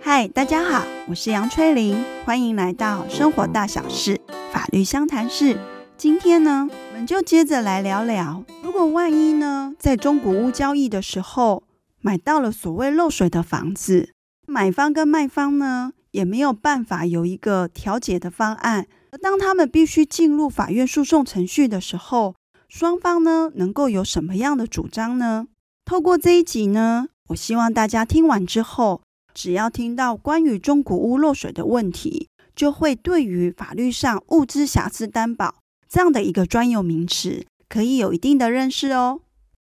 [0.00, 4.18] 嗨，大家好，我是杨翠玲，欢迎来到生活大小事
[4.50, 5.58] 法律相谈室。
[5.98, 11.64] 今天呢，我们就接着来聊聊，如果万一呢，在中古屋交易的时候
[12.00, 14.14] 买到了所谓漏水的房子，
[14.46, 18.86] 买方跟卖方呢也没有办法有一个调解的方案，
[19.16, 22.34] 当他们必须进入法院诉讼程序的时候，
[22.68, 25.46] 双方呢能够有什么样的主张呢？
[25.84, 29.02] 透过这一集呢，我希望大家听完之后，
[29.32, 35.56] 只要听到关于中古屋漏水的问题，就会对于法律上物资瑕疵担保
[35.88, 39.20] 这样的一个专有名词，可以有一定的认识哦。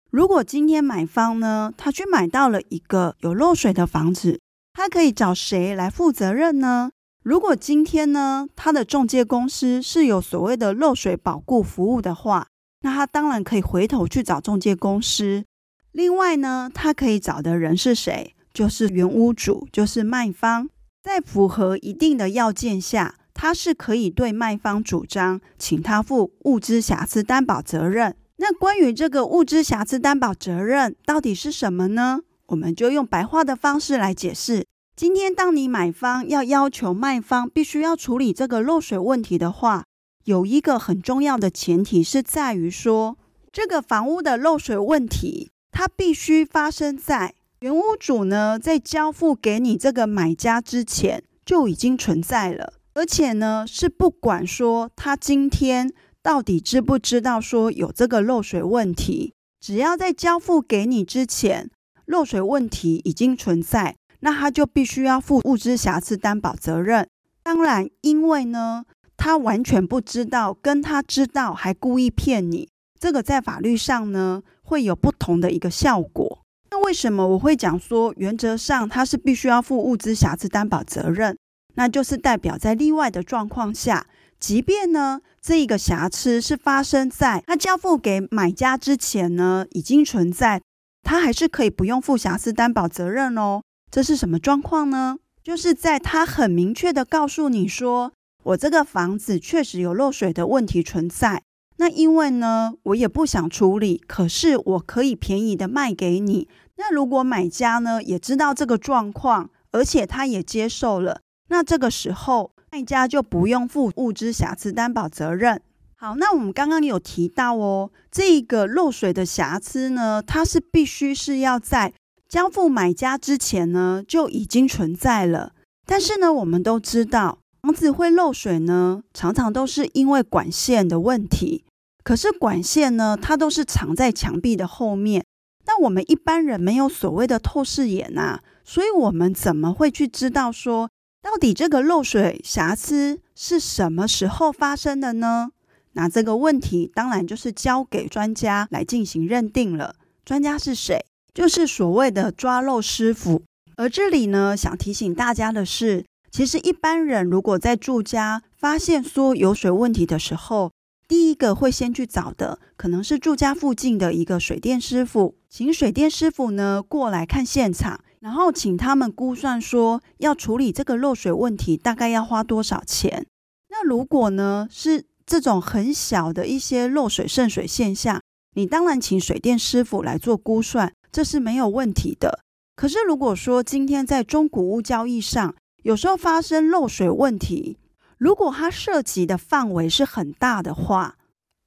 [0.09, 4.39] 如果今天买方呢，他去买到了一个有漏水的房子，
[4.71, 6.91] 他可以找谁来负责任呢？
[7.25, 12.49] 如果今天呢，他的中介公司是有所谓的漏水保固服务的话，
[12.81, 15.43] 那他当然可以回头去找中介公司。
[15.91, 18.35] 另外呢，他可以找的人是谁？
[18.53, 20.69] 就是原屋主，就是卖方，
[21.01, 28.15] 在符合一定的要件下，他是可以对卖方主张，请他负物资瑕疵担保责任。
[28.37, 32.19] 那关于这个物资瑕疵担保责任到底是什么呢？
[32.49, 34.67] 我们就用白话的方式来解释。
[34.95, 39.83] 今天，当你买方要要求卖方必须要处理这个漏水问题的话，
[40.23, 43.17] 有一个很重要的前提是在于说，
[43.51, 47.35] 这个房屋的漏水问题，它必须发生在。
[47.59, 55.91] 原屋主呢，在交付给你这个买家之前就已经存在了，而且呢，是不管说他今天
[56.23, 61.69] 到底知不知道说有这个漏水问题，只要在交付给你之前，
[62.05, 67.07] 漏水问题已经存在，那他就必须要负物之瑕疵担保责任。
[67.43, 68.83] 当然，因为呢，
[69.15, 72.67] 他完全不知道，跟他知道还故意骗你，
[72.99, 76.39] 这个在法律上呢，会有不同的一个效果。
[76.71, 81.37] 那为什么我会讲说，原则上他是必须要负物之瑕疵担保责任？
[81.75, 84.07] 那就是代表在例外的状况下，
[84.39, 90.63] 即便呢这一个瑕疵是发生在他交付给买家之前呢已经存在，
[91.03, 93.61] 他还是可以不用负瑕疵担保责任哦。
[93.95, 95.19] 这是什么状况呢？
[95.41, 98.11] 就是在他很明确的告诉你说，
[98.43, 101.43] 我这个房子确实有漏水的问题存在。
[101.77, 106.49] 那因为呢，我也不想处理，可是我可以便宜的卖给你。
[106.75, 115.61] 那如果买家呢也知道这个状况，而且他也接受了，那这个时候卖家就不用负物质瑕疵担保责任。
[115.95, 121.93] 好，那我们刚刚有提到哦，这个漏水的瑕疵呢，它是必须是要在
[122.27, 125.53] 交付买家之前呢就已经存在了。
[125.85, 131.63] 但是呢，我们都知道房子会漏水呢，常常都是因为管线的问题。
[132.03, 135.23] 可是管线呢，它都是藏在墙壁的后面。
[135.65, 140.89] 那我们一般人没有所谓的透视眼呐，所以我们怎么会去知道说，
[141.23, 145.49] 到底这个漏水瑕疵是什么时候发生的呢？
[145.93, 149.95] 那这个问题当然就是交给专家来进行认定了。
[150.23, 151.03] 专家是谁？
[151.35, 153.43] 就是所谓的抓漏师傅。
[153.75, 160.71] 而这里呢，想提醒大家的是，其实一般人如果在住家发现说有水问题的时候，
[161.09, 173.25] 第一个会先去找的，可能是住家附近的一个水电师傅，请水电师傅呢过来看现场，然后请他们估算说要处理这个漏水问题大概要花多少钱。
[173.69, 178.21] 那如果呢是这种很小的一些漏水渗水现象，
[178.53, 182.41] 你当然请水电师傅来做估算，这是没有问题的。
[182.75, 187.77] 可是如果说今天在中古屋交易上，有时候发生漏水问题，
[188.17, 191.15] 如果它涉及的范围是很大的话，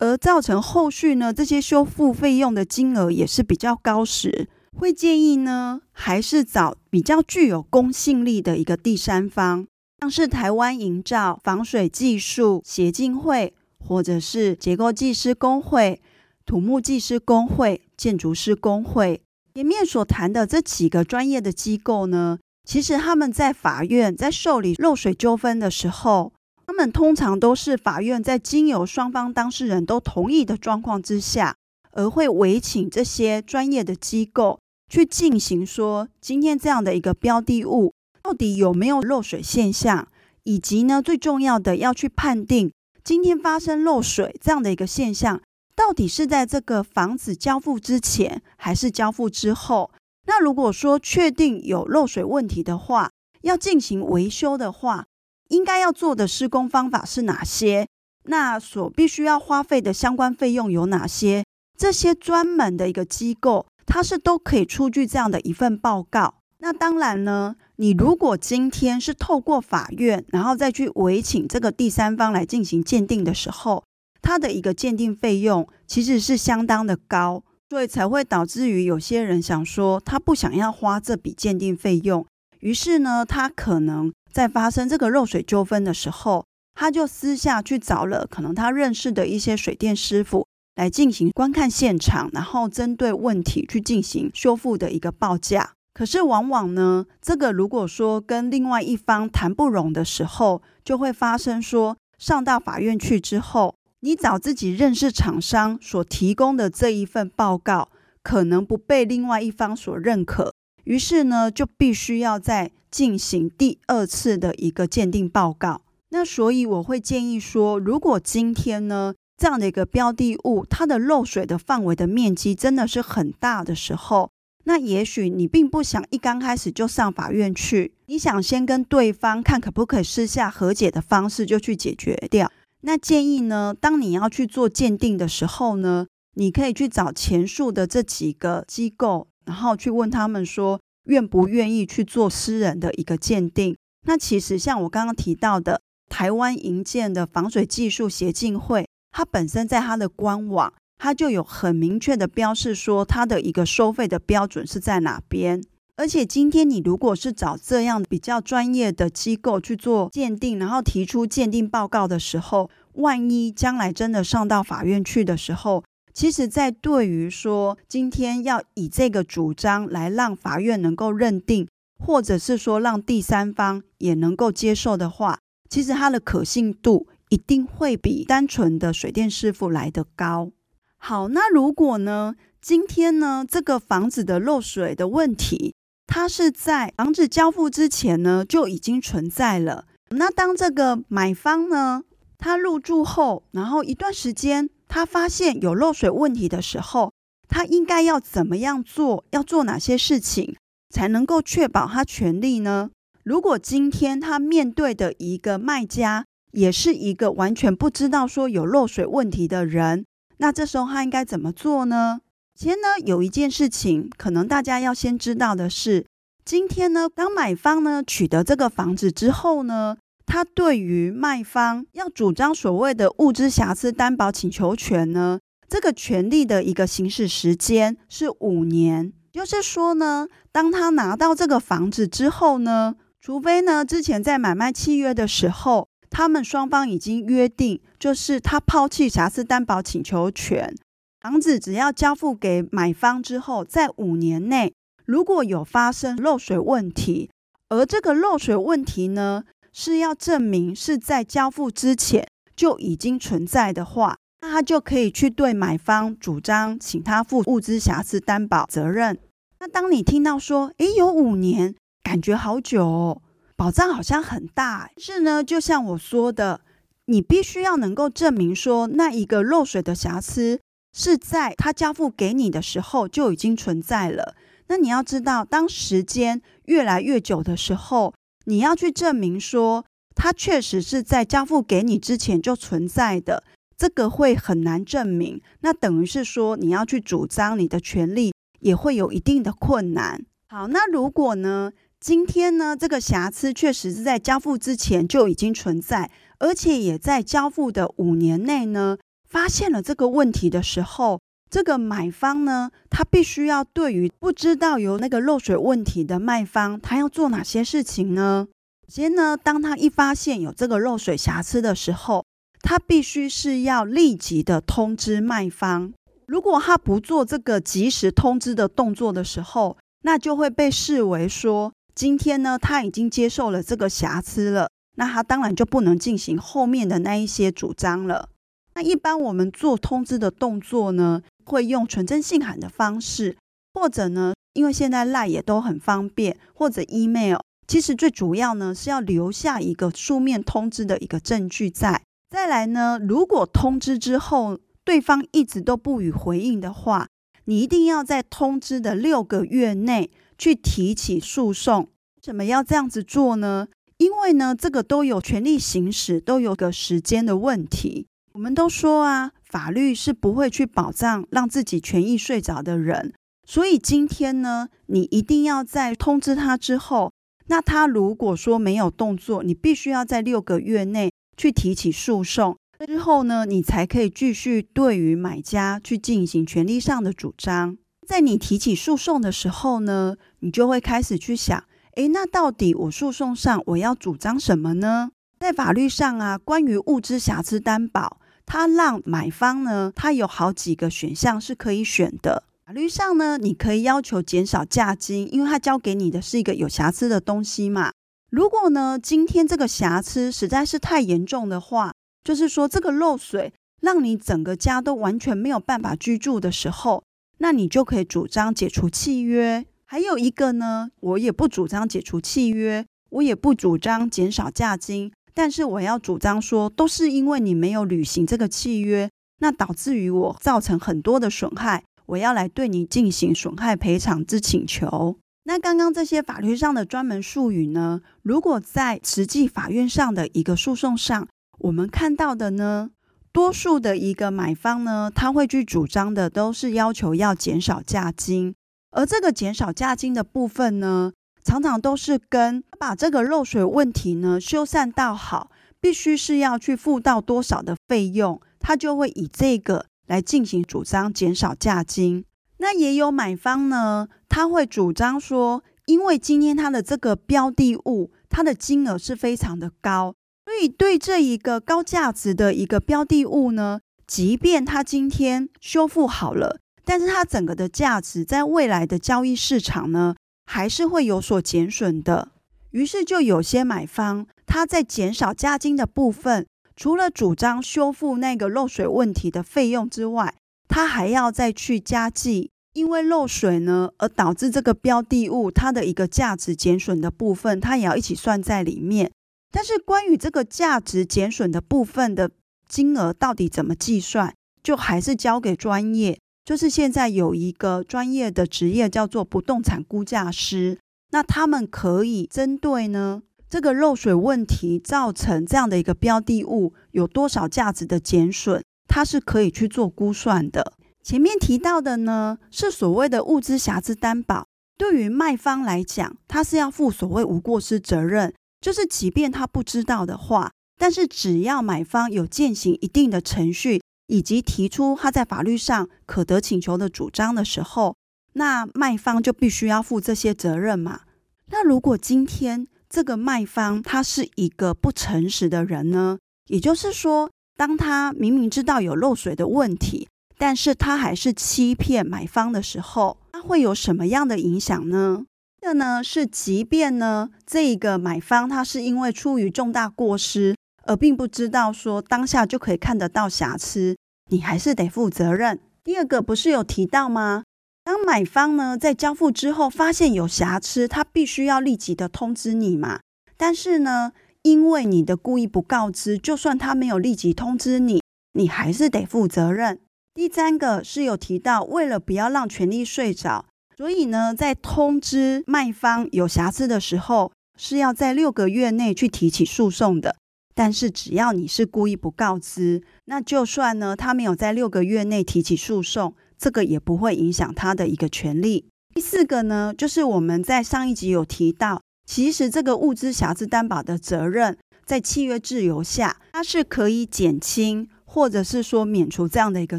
[0.00, 9.66] 而造成后续呢这些修复费用的金额也是比较高时，会建议呢还是找比较具有公信力的一个第三方，
[10.02, 16.02] 像是台湾营造防水技术协进会，或者是结构技师公会、
[16.44, 19.22] 土木技师公会、建筑师公会。
[19.58, 26.32] 前面所谈的这几个专业的机构呢，其实他们在法院在受理漏水纠纷的时候。
[26.64, 31.56] 他们通常都是法院在经由双方当事人都同意的状况之下，
[31.90, 40.06] 而会委请这些专业的机构去进行说，今天这样的一个标的物到底有没有漏水现象，
[40.44, 42.70] 以及呢最重要的要去判定
[43.02, 45.40] 今天发生漏水这样的一个现象，
[45.78, 49.92] 到底是在这个房子交付之前还是交付之后？
[50.26, 55.06] 那如果说确定有漏水问题的话，要进行维修的话。
[55.50, 57.86] 应该要做的施工方法是哪些？
[58.24, 61.44] 那所必须要花费的相关费用有哪些？
[61.78, 66.34] 这些专门的一个机构，它是都可以出具这样的一份报告。
[66.58, 73.84] 那当然呢，你如果今天是透过法院，然后再去委请这个第三方来进行鉴定的时候，
[74.28, 82.26] 它的一个鉴定费用其实是相当的高，所以才会导致于有些人想说他不想要花这笔鉴定费用，
[82.60, 86.44] 于是呢，他可能在发生这个漏水纠纷的时候，
[86.74, 90.46] 他就私下去找了可能他认识的一些水电师傅
[90.76, 95.70] 来进行观看现场，然后针对问题去进行修复的一个报价。
[95.94, 103.74] 可是往往呢，这个如果说跟另外一方谈不拢的时候，就会发生说上到法院去之后。
[104.00, 107.88] 你找自己认识厂商所提供的这一份报告，
[108.22, 110.54] 可能不被另外一方所认可，
[110.84, 115.82] 于是呢，就必须要再进行第二次的一个鉴定报告。
[116.10, 124.30] 那所以我会建议说，如果今天呢，这样的一个标的物，它的漏水的范围的面积真的是很大的时候，
[124.62, 132.52] 那也许你并不想一刚开始就上法院去，你想先跟对方看可不可以私下和解的方式就去解决掉。
[132.82, 143.76] 那建议呢，当你要去做鉴定的时候呢，你可以去找前述的这几个机构，然后去问他们说，愿不愿意去做私人的一个鉴定。
[144.06, 155.62] 那其实像我刚刚提到的，台湾营建的防水技术协进会，它本身在它的官网，它就有很明确的标示说，它的一个收费的标准是在哪边。
[155.98, 165.82] 而且今天你如果是找这样比较专业的机构去做鉴定，然后提出鉴定报告的时候，万一将来真的上到法院去的时候，
[166.14, 171.66] 其实，在对于说今天要以这个主张来让法院能够认定，
[171.98, 180.52] 或者是说让第三方也能够接受的话，其实它的可信度一定会比单纯的水电师傅来得高。
[180.96, 185.74] 好，那如果呢，今天呢，这个房子的漏水的问题，
[186.08, 189.84] 它是在房子交付之前呢，就已经存在了。
[190.08, 192.02] 那当这个买方呢，
[192.38, 197.12] 他入住后，然后一段时间，他发现有漏水问题的时候，
[197.46, 199.22] 他应该要怎么样做？
[199.32, 200.56] 要做哪些事情
[200.88, 202.90] 才能够确保他权利呢？
[203.22, 210.06] 如果今天他面对的一个卖家，也是一个完全不知道说有漏水问题的人，
[210.38, 212.22] 那这时候他应该怎么做呢？
[212.58, 216.04] 先呢，有一件事情，可能大家要先知道的是，
[216.44, 219.96] 今天呢，当买方呢取得这个房子之后呢，
[220.26, 225.38] 他对于卖方要主张所谓的物质瑕疵担保请求权呢，
[225.68, 229.12] 这个权利的一个行使时间是五年。
[229.30, 240.74] 就是说呢，当他拿到这个房子之后呢，除非呢之前在买卖契约的时候，他们双方已经约定，就是他抛弃瑕疵担保请求权。
[241.20, 244.72] 房子只要交付给买方之后，在五年内
[245.04, 247.28] 如果有发生漏水问题，
[247.68, 249.42] 而这个漏水问题呢
[249.72, 259.18] 是要证明是在交付之前就已经存在的话，那他就可以去对买方主张，请他负物之瑕疵担保责任。
[259.58, 261.74] 那当你听到说，诶，有五年，
[262.04, 263.22] 感觉好久哦，
[263.56, 266.60] 保障好像很大，但是呢，就像我说的，
[267.06, 270.60] 你必须要能够证明说那一个漏水的瑕疵。
[270.98, 274.34] 是在他交付给你的时候就已经存在了。
[274.66, 278.12] 那你要知道，当时间越来越久的时候，
[278.46, 279.84] 你要去证明说
[280.16, 283.44] 他确实是在交付给你之前就存在的，
[283.76, 285.40] 这个会很难证明。
[285.60, 290.26] 那等于是说，你要去主张你的权利也会有一定的困难。
[290.48, 291.70] 好，那如果呢，
[292.00, 301.20] 今天呢，这个瑕疵确实是在交付之前就已经存在，而且也在交付的五年内呢，发现了这个问题的时候，
[301.50, 308.48] 这个买方呢，他必须要对于不知道有那个漏水问题的卖方，他要做哪些事情呢？
[308.86, 312.24] 首先呢，当他一发现有这个漏水瑕疵的时候，
[312.62, 315.92] 他必须是要立即的通知卖方。
[316.26, 328.30] 如果他不做这个及时通知的动作的时候，那就会被视为说，今天呢，他已经接受了这个瑕疵了，那他当然就不能进行后面的那一些主张了。
[328.78, 333.36] 那一般我们做通知的动作呢，会用传真信函的方式，
[333.74, 337.38] 或者呢，因为现在 LINE 也都很方便，或者 email。
[337.66, 342.02] 其实最主要呢是要留下一个书面通知的一个证据在。
[342.30, 347.08] 再来呢，如果通知之后对方一直都不予回应的话，
[347.46, 351.82] 你一定要在通知的六个月内去提起诉讼。
[351.82, 351.88] 为
[352.22, 353.66] 什么要这样子做呢？
[353.96, 358.06] 因为呢，这个都有权利行使，都有个时间的问题。
[358.38, 363.12] 我们都说啊，法律是不会去保障让自己权益睡着的人，
[363.44, 367.12] 所以今天呢，你一定要在通知他之后，
[367.48, 377.76] 那他如果说没有动作，你必须要在六个月内去提起诉讼，之后呢，你才可以继续对于买家去进行权利上的主张。
[378.06, 381.64] 在你提起诉讼的时候呢，你就会开始去想，
[381.96, 385.10] 诶，那到底我诉讼上我要主张什么呢？
[385.40, 392.44] 在法律上啊，关于物资瑕疵担保，它让买方呢，它有好几个选项是可以选的。
[392.64, 397.92] 法律上呢，你可以要求减少价金，因为它交给你的是一个有瑕疵的东西嘛。
[398.30, 401.92] 如果呢，今天这个瑕疵实在是太严重的话，
[402.24, 403.52] 就是说这个漏水
[403.82, 407.04] 让你整个家都完全没有办法居住的时候，
[407.38, 409.66] 那你就可以主张解除契约。
[409.84, 415.12] 还有一个呢，我也不主张解除契约，我也不主张减少价金。
[415.38, 425.16] 但是我要主张说，都是因为你没有履行这个契约，那导致于我造成很多的损害，我要来对你进行损害赔偿之请求。
[425.44, 431.28] 那刚刚这些法律上的专门术语呢，如果在实际法院上的一个诉讼上，
[431.60, 432.90] 我们看到的呢，
[433.30, 438.56] 多数的一个买方呢，他会去主张的都是要求要减少价金，
[438.90, 441.12] 而这个减少价金的部分呢，
[441.48, 445.50] 常常都是跟把这个漏水问题呢修缮到好，
[445.80, 452.26] 必须是要去付到多少的费用，他就会以这个来进行主张减少价金。
[452.58, 460.14] 那也有买方呢，他会主张说，因为今天他的这个标的物，它的金额是非常的高，
[460.44, 470.14] 所以对这一个高价值的一个标的物呢，即便他今天修复好了，但是它整个的价值在未来的交易市场呢，
[470.50, 472.30] 还是会有所减损的，
[472.70, 480.34] 于是就有些买方他在减少加金的部分，除了主张修复那个漏水问题的费用之外，
[480.66, 489.12] 他还要再去加计，因为漏水呢而导致这个标的物它的一个价值减损的部分，它也要一起算在里面。
[489.52, 492.30] 但是关于这个价值减损的部分的
[492.66, 496.18] 金额到底怎么计算，就还是交给专业。
[496.48, 500.78] 就是现在有一个专业的职业叫做不动产估价师，
[501.10, 510.72] 那他们可以针对呢这个漏水问题造成这样的一个标的物有多少价值的减损，它是可以去做估算的。
[511.02, 514.46] 前面提到的呢是所谓的物资瑕疵担保，
[514.78, 523.82] 对于卖方来讲，他是要负所谓无过失责任，就是即便他不知道的话，但是只要买方有践行一定的程序。
[524.08, 527.96] 以及提出他在法律上可得请求的主张的时候，
[528.32, 531.02] 那卖方就必须要负这些责任嘛。
[531.50, 536.18] 那如果今天这个卖方他是一个不诚实的人呢？
[536.48, 545.24] 也就是说，当他明明知道有漏水的问题，但是他还是欺骗买方的时候，他会有什么样的影响呢？
[545.60, 550.54] 这呢是，即便呢这个买方他是因为出于重大过失。
[550.88, 553.96] 而并不知道说当下就可以看得到瑕疵，
[554.30, 555.60] 你还是得负责任。
[555.84, 557.44] 第二个不是有提到吗？
[557.84, 563.00] 当买方呢在交付之后发现有瑕疵，他必须要立即的通知你嘛。
[563.36, 568.02] 但是呢，因为你的故意不告知，就算他没有立即通知你，
[568.32, 569.78] 你还是得负责任。
[570.14, 573.44] 第三个是有提到，为了不要让权利睡着，
[573.76, 580.16] 所以呢，在通知卖方有瑕疵的时候，是要在六个月内去提起诉讼的。
[580.58, 588.68] 但是只要你是故意不告知，那就算呢，他没有在六个月内提起诉讼，这个也不会影响他的一个权利。
[588.92, 599.78] 第四个呢，就是我们在上一集有提到，其实这个物资瑕疵担保的责任，在契约自由下，它是可以减轻或者是说免除这样的一个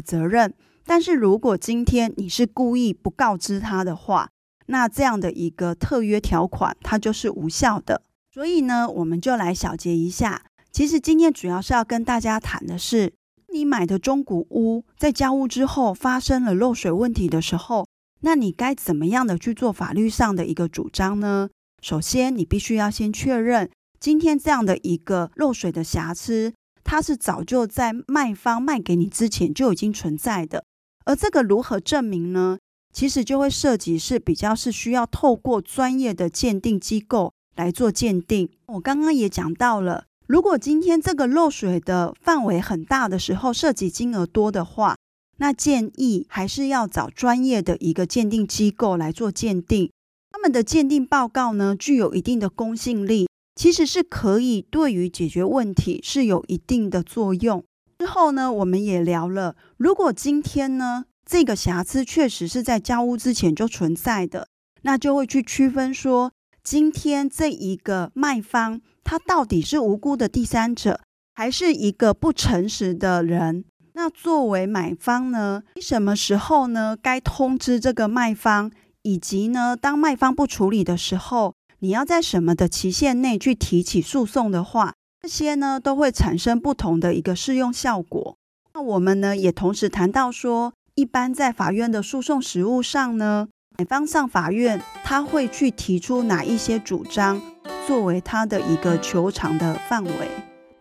[0.00, 0.54] 责任。
[0.86, 4.30] 但是如果今天你是故意不告知他的话，
[4.68, 8.00] 那这样的一个特约条款它就是无效的。
[8.32, 10.40] 所以呢，我们就来小结一下。
[10.72, 13.12] 其实今天主要是要跟大家谈的是，
[13.52, 17.86] 你买的中古屋在交屋之后发生了漏水问题的时候，
[18.20, 21.50] 那你该怎么样的去做法律上的一个主张呢？
[21.82, 30.64] 首先，你必须要先确认今天这样的一个漏水的瑕疵，它是早就在卖方卖给你之前就已经存在的。
[31.04, 32.58] 而这个如何证明呢？
[32.92, 38.50] 其实就会涉及是比较是需要透过专业的鉴定机构来做鉴定。
[38.66, 40.04] 我刚刚也讲到了。
[40.30, 44.94] 如果今天这个漏水的范围很大的时候，涉及金额多的话，
[45.38, 49.90] 那建议还是要找专业的一个鉴定机构来做鉴定。
[50.30, 57.64] 他们的鉴定报告呢，具有一定的公信力，其实是可以对于解决问题是有一定的作用。
[57.98, 64.46] 之后呢，我们也聊了，如果今天呢，这个瑕疵确实是在交屋之前就存在的，
[64.82, 66.30] 那就会去区分说，
[66.62, 71.00] 今天这一个卖方他到底是无辜的第三者，
[71.34, 73.64] 还是一个不诚实的人？
[73.94, 78.70] 那作为买方呢，你什么时候呢该通知这个卖方，
[79.02, 84.94] 以及呢，当卖方不处理的时候，你要在什么的期限内去提起诉讼的话？
[85.22, 88.36] 这些呢都会产生不同的一个适用效果。
[88.72, 97.42] 那我们呢也同时谈到说，一般在法院的诉讼实务上呢，买方上法院他会去提出哪一些主张，
[97.86, 100.12] 作为他的一个球场的范围。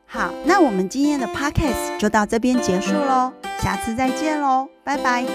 [0.05, 5.25] 好，那我们今天的 podcast 就到这边结束喽，下次再见喽，拜拜。